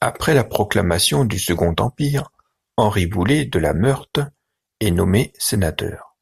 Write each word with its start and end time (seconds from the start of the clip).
Après 0.00 0.32
la 0.32 0.42
proclamation 0.42 1.26
du 1.26 1.38
Second 1.38 1.74
Empire, 1.80 2.30
Henri 2.78 3.04
Boulay 3.04 3.44
de 3.44 3.58
La 3.58 3.74
Meurthe 3.74 4.20
est 4.80 4.90
nommé 4.90 5.34
sénateur. 5.38 6.16